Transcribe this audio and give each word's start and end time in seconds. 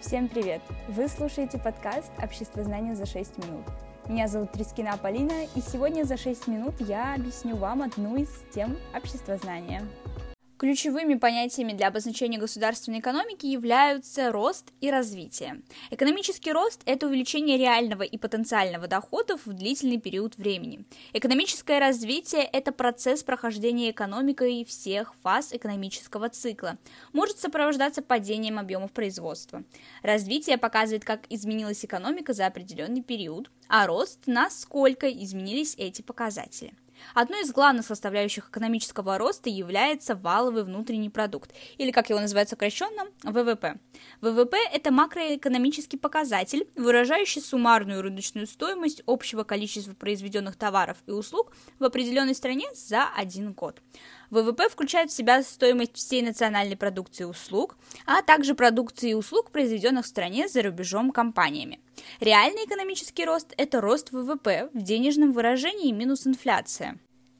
Всем 0.00 0.28
привет! 0.28 0.62
Вы 0.86 1.08
слушаете 1.08 1.58
подкаст 1.58 2.12
«Общество 2.22 2.62
знания 2.62 2.94
за 2.94 3.04
6 3.04 3.38
минут». 3.38 3.64
Меня 4.06 4.28
зовут 4.28 4.52
Трискина 4.52 4.96
Полина, 4.96 5.44
и 5.56 5.60
сегодня 5.60 6.04
за 6.04 6.16
6 6.16 6.46
минут 6.46 6.74
я 6.78 7.14
объясню 7.14 7.56
вам 7.56 7.82
одну 7.82 8.14
из 8.14 8.28
тем 8.54 8.76
общества 8.94 9.36
знания. 9.38 9.82
Ключевыми 10.58 11.14
понятиями 11.14 11.72
для 11.72 11.86
обозначения 11.86 12.36
государственной 12.36 12.98
экономики 12.98 13.46
являются 13.46 14.32
рост 14.32 14.72
и 14.80 14.90
развитие. 14.90 15.62
Экономический 15.92 16.50
рост– 16.50 16.82
это 16.84 17.06
увеличение 17.06 17.56
реального 17.56 18.02
и 18.02 18.18
потенциального 18.18 18.88
доходов 18.88 19.46
в 19.46 19.52
длительный 19.52 20.00
период 20.00 20.36
времени. 20.36 20.84
Экономическое 21.12 21.78
развитие– 21.78 22.42
это 22.52 22.72
процесс 22.72 23.22
прохождения 23.22 23.92
экономикой 23.92 24.64
всех 24.64 25.14
фаз 25.22 25.52
экономического 25.52 26.28
цикла. 26.28 26.76
Может 27.12 27.38
сопровождаться 27.38 28.02
падением 28.02 28.58
объемов 28.58 28.90
производства. 28.90 29.62
Развитие 30.02 30.58
показывает, 30.58 31.04
как 31.04 31.20
изменилась 31.30 31.84
экономика 31.84 32.32
за 32.32 32.46
определенный 32.46 33.02
период, 33.02 33.48
а 33.68 33.86
рост– 33.86 34.22
насколько 34.26 35.08
изменились 35.08 35.76
эти 35.78 36.02
показатели. 36.02 36.74
Одной 37.14 37.42
из 37.42 37.52
главных 37.52 37.86
составляющих 37.86 38.48
экономического 38.48 39.18
роста 39.18 39.48
является 39.48 40.14
валовый 40.14 40.64
внутренний 40.64 41.10
продукт, 41.10 41.52
или, 41.76 41.90
как 41.90 42.10
его 42.10 42.20
называют 42.20 42.48
сокращенно, 42.48 43.06
ВВП. 43.22 43.78
ВВП– 44.20 44.56
это 44.72 44.90
макроэкономический 44.90 45.98
показатель, 45.98 46.68
выражающий 46.76 47.40
суммарную 47.40 48.02
рыночную 48.02 48.46
стоимость 48.46 49.02
общего 49.06 49.44
количества 49.44 49.94
произведенных 49.94 50.56
товаров 50.56 50.98
и 51.06 51.10
услуг 51.10 51.52
в 51.78 51.84
определенной 51.84 52.34
стране 52.34 52.66
за 52.74 53.08
один 53.16 53.52
год. 53.52 53.80
ВВП 54.30 54.68
включает 54.68 55.10
в 55.10 55.14
себя 55.14 55.42
стоимость 55.42 55.96
всей 55.96 56.22
национальной 56.22 56.76
продукции 56.76 57.22
и 57.22 57.26
услуг, 57.26 57.76
а 58.06 58.22
также 58.22 58.54
продукции 58.54 59.10
и 59.10 59.14
услуг, 59.14 59.50
произведенных 59.50 60.04
в 60.04 60.08
стране 60.08 60.48
за 60.48 60.62
рубежом 60.62 61.10
компаниями. 61.10 61.80
Реальный 62.20 62.64
экономический 62.64 63.24
рост– 63.24 63.54
это 63.56 63.80
рост 63.80 64.12
ВВП 64.12 64.70
в 64.72 64.82
денежном 64.82 65.32
выражении 65.32 65.92
минус 65.92 66.26
инфляция. 66.26 66.98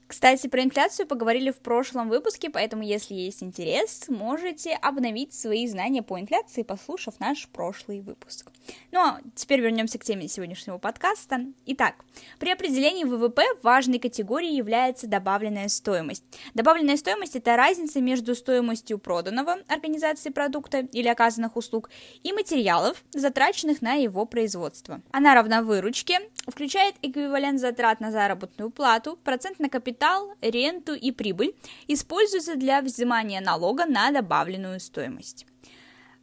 Кстати, 0.08 0.46
про 0.46 0.62
инфляцию 0.62 1.06
поговорили 1.06 1.50
в 1.50 1.58
прошлом 1.58 2.08
выпуске, 2.08 2.48
поэтому, 2.48 2.82
если 2.82 3.12
есть 3.12 3.42
интерес, 3.42 4.08
можете 4.08 4.72
обновить 4.72 5.34
свои 5.34 5.66
знания 5.66 6.02
по 6.02 6.18
инфляции, 6.18 6.62
послушав 6.62 7.20
наш 7.20 7.46
прошлый 7.48 8.00
выпуск. 8.00 8.50
Ну 8.90 9.00
а 9.00 9.20
теперь 9.34 9.60
вернемся 9.60 9.98
к 9.98 10.04
теме 10.04 10.26
сегодняшнего 10.26 10.78
подкаста. 10.78 11.40
Итак, 11.66 11.96
при 12.38 12.50
определении 12.50 13.04
ВВП 13.04 13.42
важной 13.62 13.98
категорией 13.98 14.56
является 14.56 15.06
добавленная 15.06 15.68
стоимость. 15.68 16.24
Добавленная 16.54 16.96
стоимость– 16.96 17.36
это 17.36 17.56
разница 17.56 18.00
между 18.00 18.34
стоимостью 18.34 18.98
проданного 18.98 19.58
организации 19.68 20.30
продукта 20.30 20.88
или 20.90 21.08
оказанных 21.08 21.54
услуг 21.56 21.90
и 22.22 22.32
материалов, 22.32 23.04
затраченных 23.12 23.82
на 23.82 23.92
его 23.92 24.24
производство. 24.24 25.02
Она 25.10 25.34
равна 25.34 25.60
выручке, 25.60 26.18
включает 26.46 26.94
эквивалент 27.02 27.60
затрат 27.60 28.00
на 28.00 28.10
заработную 28.10 28.70
плату, 28.70 29.18
процент 29.22 29.58
на 29.58 29.68
капитал 29.68 29.97
капитал, 29.98 30.32
ренту 30.40 30.94
и 30.94 31.10
прибыль 31.10 31.54
используются 31.88 32.56
для 32.56 32.80
взимания 32.82 33.40
налога 33.40 33.84
на 33.86 34.10
добавленную 34.10 34.80
стоимость. 34.80 35.46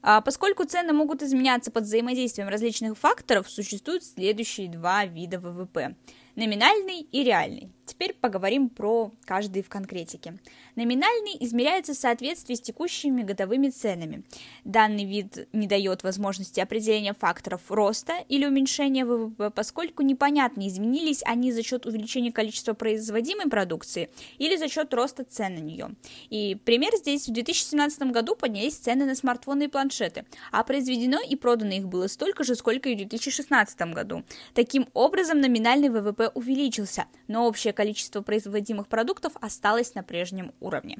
А 0.01 0.21
поскольку 0.21 0.65
цены 0.65 0.93
могут 0.93 1.23
изменяться 1.23 1.71
под 1.71 1.83
взаимодействием 1.83 2.47
различных 2.47 2.97
факторов, 2.97 3.49
существуют 3.49 4.03
следующие 4.03 4.69
два 4.69 5.05
вида 5.05 5.39
ВВП– 5.39 5.95
номинальный 6.35 7.01
и 7.01 7.23
реальный. 7.23 7.71
Теперь 7.85 8.13
поговорим 8.13 8.69
про 8.69 9.11
каждый 9.25 9.61
в 9.61 9.69
конкретике. 9.69 10.37
Номинальный 10.75 11.37
измеряется 11.39 11.93
в 11.93 11.97
соответствии 11.97 12.55
с 12.55 12.61
текущими 12.61 13.21
годовыми 13.21 13.69
ценами. 13.69 14.23
Данный 14.63 15.05
вид 15.05 15.47
не 15.53 15.67
дает 15.67 16.03
возможности 16.03 16.59
определения 16.59 17.13
факторов 17.13 17.61
роста 17.69 18.13
или 18.27 18.45
уменьшения 18.45 19.05
ВВП, 19.05 19.51
поскольку 19.51 20.01
непонятно, 20.01 20.67
изменились 20.67 21.21
они 21.25 21.51
за 21.51 21.61
счет 21.61 21.85
увеличения 21.85 22.31
количества 22.31 22.73
производимой 22.73 23.49
продукции 23.49 24.09
или 24.39 24.55
за 24.55 24.67
счет 24.67 24.93
роста 24.93 25.23
цен 25.23 25.55
на 25.55 25.59
нее. 25.59 25.89
И 26.29 26.55
пример 26.65 26.95
здесь 26.95 27.27
в 27.27 27.33
2017 27.33 28.11
году 28.11 28.35
поднялись 28.35 28.75
цены 28.75 29.05
на 29.05 29.13
смартфоны 29.13 29.65
и 29.65 29.67
планшеты, 29.67 30.25
а 30.51 30.63
произведено 30.63 31.19
и 31.21 31.35
продано 31.35 31.73
их 31.73 31.87
было 31.87 32.07
столько 32.07 32.43
же, 32.43 32.55
сколько 32.55 32.89
и 32.89 32.95
в 32.95 32.97
2016 32.97 33.79
году. 33.93 34.23
Таким 34.55 34.87
образом, 34.93 35.39
номинальный 35.39 35.89
ВВП 35.89 36.31
увеличился, 36.33 37.05
но 37.27 37.47
общее 37.47 37.74
количество 37.75 38.21
производимых 38.21 38.87
продуктов 38.87 39.33
осталось 39.41 39.93
на 39.93 40.01
прежнем 40.01 40.53
уровне. 40.59 40.97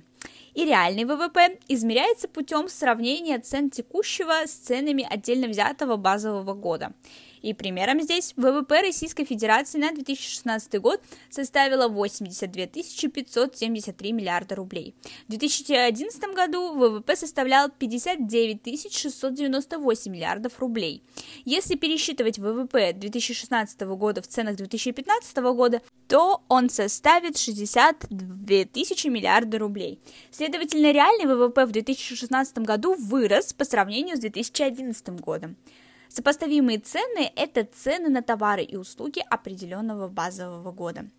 И 0.53 0.63
реальный 0.63 1.05
ВВП 1.05 1.57
измеряется 1.67 2.27
путем 2.27 2.69
сравнения 2.69 3.39
цен 3.39 3.71
текущего 3.71 4.45
с 4.45 4.51
ценами 4.51 5.07
отдельно 5.09 5.47
взятого 5.47 5.97
базового 5.97 6.53
года. 6.53 6.93
И 7.45 7.53
примером 7.53 8.01
здесь 8.01 8.33
ВВП 8.37 8.81
Российской 8.81 9.23
Федерации 9.23 9.77
на 9.77 9.91
2016 9.91 10.81
год 10.81 10.99
составила 11.29 11.87
82 11.87 12.65
573 12.65 14.11
миллиарда 14.13 14.55
рублей. 14.55 14.95
В 15.27 15.37
2011 15.37 16.33
году 16.33 16.73
ВВП 16.73 17.15
составлял 17.15 17.69
59 17.69 18.91
698 18.91 20.11
миллиардов 20.11 20.59
рублей. 20.59 21.03
Если 21.43 21.75
пересчитывать 21.75 22.39
ВВП 22.39 22.93
2016 22.93 23.79
года 23.81 24.23
в 24.23 24.27
ценах 24.27 24.55
2015 24.55 25.37
года, 25.37 25.83
то 26.07 26.41
он 26.47 26.71
составит 26.71 27.37
62 27.37 28.65
тысячи 28.73 29.05
миллиарда 29.05 29.59
рублей. 29.59 29.99
Следовательно, 30.31 30.91
реальный 30.91 31.27
ВВП 31.27 31.67
в 31.67 31.71
2016 31.71 32.57
году 32.57 32.95
вырос 32.95 33.53
по 33.53 33.65
сравнению 33.65 34.17
с 34.17 34.21
2011 34.21 35.09
годом. 35.19 35.57
Сопоставимые 36.15 36.79
цены– 36.79 37.29
это 37.35 37.65
цены 37.65 38.07
на 38.07 38.21
товары 38.21 38.63
и 38.63 38.77
услуги 38.77 39.21
определенного 39.29 40.07
базового 40.07 40.71
года. 40.71 41.09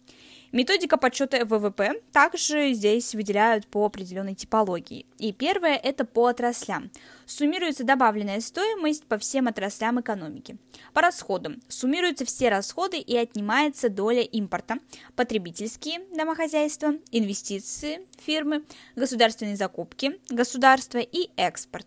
Методика 0.52 0.96
подсчета 0.96 1.44
ВВП 1.44 2.00
также 2.12 2.72
здесь 2.72 3.14
выделяют 3.14 3.66
по 3.66 3.84
определенной 3.84 4.34
типологии. 4.34 5.04
И 5.18 5.34
первое– 5.34 5.76
это 5.82 6.06
по 6.06 6.28
отраслям. 6.28 6.90
Суммируется 7.26 7.84
добавленная 7.84 8.40
стоимость 8.40 9.04
по 9.04 9.18
всем 9.18 9.48
отраслям 9.48 10.00
экономики. 10.00 10.56
По 10.94 11.02
расходам 11.02 11.60
суммируются 11.68 12.24
все 12.24 12.48
расходы 12.48 12.96
и 12.96 13.18
отнимается 13.18 13.90
доля 13.90 14.22
импорта, 14.22 14.78
потребительские 15.14 16.06
домохозяйства, 16.16 16.94
инвестиции 17.10 18.00
фирмы, 18.24 18.64
государственные 18.94 19.56
закупки, 19.56 20.18
государство 20.30 21.00
и 21.00 21.28
экспорт. 21.36 21.86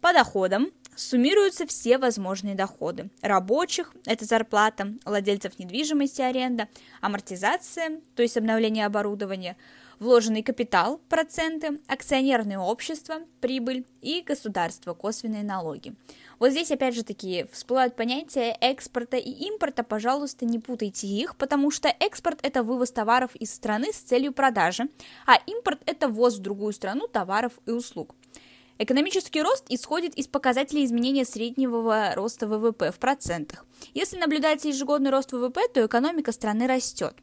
По 0.00 0.12
доходам 0.12 0.72
суммируются 1.00 1.66
все 1.66 1.98
возможные 1.98 2.54
доходы. 2.54 3.10
Рабочих– 3.22 3.94
это 4.06 4.24
зарплата, 4.24 4.94
владельцев 5.04 5.58
недвижимости, 5.58 6.20
аренда, 6.20 6.68
амортизация, 7.00 8.00
то 8.14 8.22
есть 8.22 8.36
обновление 8.36 8.86
оборудования, 8.86 9.56
вложенный 9.98 10.42
капитал, 10.42 11.00
проценты, 11.08 11.80
акционерные 11.86 12.58
общества, 12.58 13.20
прибыль 13.40 13.86
и 14.00 14.22
государство, 14.22 14.94
косвенные 14.94 15.42
налоги. 15.42 15.94
Вот 16.38 16.50
здесь 16.52 16.70
опять 16.70 16.94
же 16.94 17.02
таки 17.02 17.46
всплывают 17.52 17.96
понятия 17.96 18.56
экспорта 18.60 19.18
и 19.18 19.30
импорта, 19.30 19.84
пожалуйста, 19.84 20.46
не 20.46 20.58
путайте 20.58 21.06
их, 21.06 21.36
потому 21.36 21.70
что 21.70 21.94
экспорт– 22.00 22.40
это 22.42 22.62
вывоз 22.62 22.92
товаров 22.92 23.34
из 23.36 23.54
страны 23.54 23.92
с 23.92 23.98
целью 23.98 24.32
продажи, 24.32 24.84
а 25.26 25.36
импорт– 25.46 25.82
это 25.86 26.08
ввоз 26.08 26.38
в 26.38 26.42
другую 26.42 26.72
страну 26.72 27.06
товаров 27.06 27.52
и 27.66 27.70
услуг. 27.70 28.14
Экономический 28.82 29.42
рост 29.42 29.66
исходит 29.68 30.14
из 30.14 30.26
показателей 30.26 30.86
изменения 30.86 31.26
среднего 31.26 32.14
роста 32.14 32.46
ВВП 32.46 32.90
в 32.90 32.98
процентах. 32.98 33.66
Если 33.92 34.16
наблюдается 34.16 34.68
ежегодный 34.68 35.10
рост 35.10 35.32
ВВП, 35.32 35.60
то 35.74 35.84
экономика 35.84 36.32
страны 36.32 36.66
растет. 36.66 37.14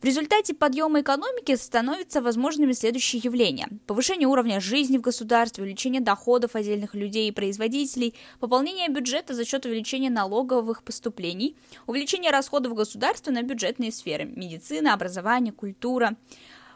В 0.00 0.04
результате 0.04 0.54
подъема 0.54 1.00
экономики 1.00 1.56
становятся 1.56 2.22
возможными 2.22 2.72
следующие 2.72 3.20
явления. 3.24 3.68
Повышение 3.86 4.28
уровня 4.28 4.60
жизни 4.60 4.96
в 4.96 5.00
государстве, 5.00 5.64
увеличение 5.64 6.00
доходов 6.00 6.54
отдельных 6.54 6.94
людей 6.94 7.28
и 7.28 7.32
производителей, 7.32 8.14
пополнение 8.38 8.88
бюджета 8.88 9.34
за 9.34 9.44
счет 9.44 9.66
увеличения 9.66 10.10
налоговых 10.10 10.84
поступлений, 10.84 11.56
увеличение 11.88 12.30
расходов 12.30 12.74
государства 12.74 13.32
на 13.32 13.42
бюджетные 13.42 13.90
сферы– 13.90 14.24
медицина, 14.36 14.94
образование, 14.94 15.52
культура– 15.52 16.16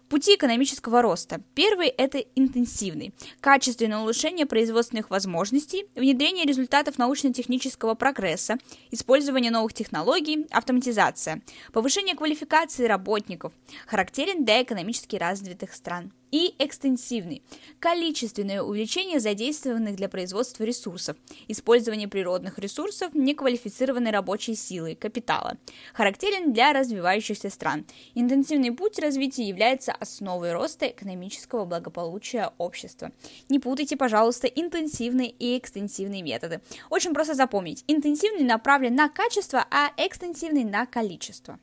Пути 0.09 0.37
экономического 0.37 1.03
роста. 1.03 1.41
Первый– 1.55 1.89
это 1.99 2.19
интенсивный. 2.37 3.13
Качественное 3.41 3.99
улучшение 3.99 4.47
производственных 4.47 5.11
возможностей, 5.11 5.87
внедрение 5.97 6.45
результатов 6.45 6.97
научно-технического 6.97 7.95
прогресса, 7.95 8.57
использование 8.93 9.51
новых 9.51 9.75
технологий, 9.75 10.47
автоматизация, 10.53 11.43
повышение 11.73 12.15
квалификации 12.15 12.85
работников, 12.85 13.53
характерен 13.87 14.45
для 14.45 14.63
экономически 14.63 15.17
развитых 15.17 15.75
стран. 15.75 16.13
и 16.37 16.55
экстенсивный– 16.59 17.43
количественное 17.81 18.61
увеличение 18.63 19.21
задействованных 19.21 19.97
для 19.97 20.09
производства 20.09 20.65
ресурсов, 20.65 21.17
использование 21.49 22.09
природных 22.09 22.59
ресурсов 22.59 23.15
неквалифицированной 23.15 24.11
рабочей 24.11 24.55
силы, 24.55 24.97
капитала, 24.97 25.57
характерен 25.95 26.53
для 26.53 26.73
развивающихся 26.73 27.49
стран. 27.49 27.87
Интенсивный 28.15 28.73
путь 28.73 28.99
развития 28.99 29.45
является 29.45 29.93
основой 30.01 30.53
роста 30.53 30.87
экономического 30.89 31.65
благополучия 31.65 32.53
общества. 32.59 33.13
Не 33.49 33.59
путайте, 33.59 33.97
пожалуйста, 33.97 34.47
интенсивные 34.47 35.31
и 35.31 35.59
экстенсивные 35.59 36.23
методы. 36.23 36.61
Очень 36.91 37.15
просто 37.15 37.35
запомнить. 37.35 37.85
Интенсивный 37.87 38.45
направлен 38.45 38.95
на 38.95 39.09
качество, 39.09 39.65
а 39.71 39.91
экстенсивный 39.97 40.65
на 40.65 40.87
количество. 40.87 41.59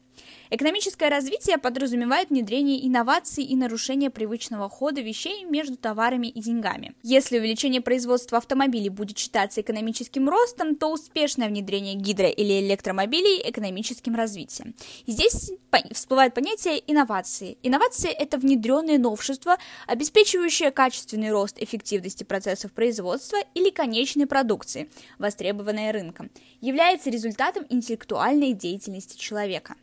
Экономическое 0.50 1.10
развитие 1.10 1.57
подразумевает 1.57 2.30
внедрение 2.30 2.86
инноваций 2.88 3.44
и 3.44 3.56
нарушение 3.56 4.10
привычного 4.12 4.69
хода 4.69 5.01
вещей 5.01 5.45
между 5.45 5.77
товарами 5.77 6.27
и 6.27 6.39
деньгами. 6.42 6.94
Если 7.01 7.39
увеличение 7.39 7.81
производства 7.81 8.38
автомобилей 8.38 8.89
будет 8.89 9.18
считаться 9.18 9.62
экономическим 9.62 10.30
ростом, 10.30 10.75
то 10.75 10.92
успешное 10.92 11.48
внедрение 11.48 11.95
гидро- 11.95 12.31
или 12.31 12.60
электромобилей– 12.68 13.42
экономическим 13.50 14.15
развитием. 14.15 14.75
Здесь 15.07 15.51
всплывает 15.92 16.36
понятие 16.36 16.83
инновации. 16.86 17.57
Инновация– 17.63 18.12
это 18.12 18.38
внедренное 18.38 19.00
новшество, 19.00 19.57
обеспечивающее 19.88 20.69
качественный 20.69 21.31
рост 21.31 21.57
эффективности 21.60 22.24
процессов 22.24 22.71
производства 22.74 23.39
или 23.56 23.71
конечной 23.71 24.27
продукции, 24.27 24.89
востребованной 25.18 25.89
рынком, 25.92 26.30
является 26.62 27.10
результатом 27.10 27.65
интеллектуальной 27.69 28.54
деятельности 28.54 29.18
человека. 29.18 29.75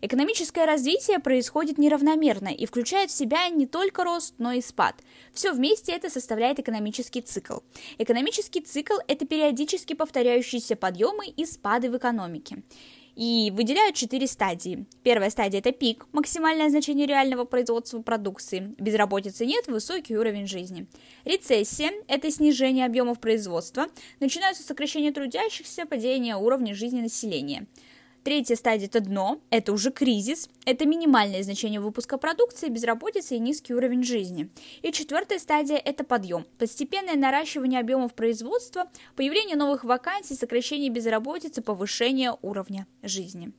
Экономическое 0.00 0.64
развитие 0.64 1.18
происходит 1.18 1.78
неравномерно 1.78 2.48
и 2.48 2.66
включает 2.66 3.10
в 3.10 3.14
себя 3.14 3.48
не 3.48 3.66
только 3.66 4.04
рост, 4.04 4.34
но 4.38 4.52
и 4.52 4.60
спад. 4.60 4.96
Все 5.32 5.52
вместе 5.52 5.92
это 5.92 6.10
составляет 6.10 6.58
экономический 6.58 7.20
цикл. 7.20 7.58
Экономический 7.98 8.60
цикл– 8.60 8.94
это 9.08 9.26
периодически 9.26 9.94
повторяющиеся 9.94 10.76
подъемы 10.76 11.26
и 11.26 11.44
спады 11.44 11.90
в 11.90 11.96
экономике 11.96 12.62
и 13.18 13.50
выделяют 13.50 13.96
четыре 13.96 14.28
стадии. 14.28 14.86
Первая 15.02 15.28
стадия– 15.30 15.58
это 15.60 15.72
пик, 15.72 16.06
максимальное 16.12 16.70
значение 16.70 17.04
реального 17.04 17.44
производства 17.44 18.00
продукции. 18.00 18.76
Безработицы 18.78 19.44
нет, 19.44 19.66
высокий 19.66 20.16
уровень 20.16 20.46
жизни. 20.46 20.86
Рецессия– 21.24 21.90
это 22.06 22.30
снижение 22.30 22.86
объемов 22.86 23.18
производства. 23.18 23.88
Начинаются 24.20 24.62
сокращение 24.62 25.10
трудящихся, 25.10 25.84
падение 25.84 26.36
уровня 26.36 26.76
жизни 26.76 27.00
населения. 27.00 27.66
Третья 28.28 28.56
стадия– 28.56 28.86
это 28.88 29.00
дно, 29.00 29.40
это 29.48 29.72
уже 29.72 29.90
кризис, 29.90 30.50
это 30.66 30.84
минимальное 30.84 31.42
значение 31.42 31.80
выпуска 31.80 32.18
продукции, 32.18 32.68
безработица 32.68 33.34
и 33.34 33.38
низкий 33.38 33.72
уровень 33.72 34.02
жизни. 34.02 34.50
И 34.82 34.92
четвертая 34.92 35.38
стадия– 35.38 35.78
это 35.82 36.04
подъем, 36.04 36.44
постепенное 36.58 37.16
наращивание 37.16 37.80
объемов 37.80 38.12
производства, 38.12 38.90
появление 39.16 39.56
новых 39.56 39.82
вакансий, 39.82 40.34
сокращение 40.34 40.90
безработицы, 40.90 41.62
повышение 41.62 42.36
уровня 42.42 42.86
жизни. 43.02 43.50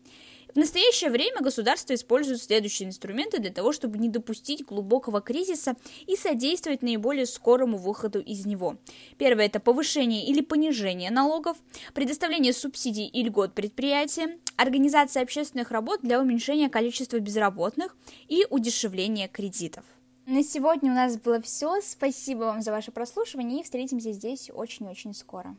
В 0.54 0.56
настоящее 0.56 1.12
время 1.12 1.42
государство 1.42 1.94
использует 1.94 2.42
следующие 2.42 2.90
инструменты 2.90 3.40
для 3.40 3.52
того, 3.52 3.72
чтобы 3.72 4.00
не 4.00 4.10
допустить 4.10 4.66
глубокого 4.66 5.22
кризиса 5.22 5.76
и 6.08 6.16
содействовать 6.16 6.82
наиболее 6.82 7.28
скорому 7.28 7.78
выходу 7.78 8.20
из 8.20 8.48
него. 8.48 8.78
Первое– 9.18 9.46
это 9.48 9.60
повышение 9.60 10.26
или 10.26 10.42
понижение 10.42 11.12
налогов, 11.12 11.58
предоставление 11.94 12.54
субсидий 12.54 13.06
и 13.06 13.24
льгот 13.24 13.54
предприятиям, 13.54 14.40
организация 14.56 15.22
общественных 15.22 15.70
работ 15.70 16.00
для 16.02 16.20
уменьшения 16.20 16.70
количества 16.70 17.20
безработных 17.20 17.96
и 18.28 18.48
удешевления 18.50 19.28
кредитов. 19.28 19.86
На 20.26 20.44
сегодня 20.44 20.92
у 20.92 20.96
нас 20.96 21.18
было 21.18 21.42
все. 21.42 21.80
Спасибо 21.82 22.40
вам 22.40 22.62
за 22.62 22.72
ваше 22.72 22.92
прослушивание 22.92 23.62
и 23.62 23.64
встретимся 23.64 24.12
здесь 24.12 24.50
очень-очень 24.54 25.14
скоро. 25.14 25.56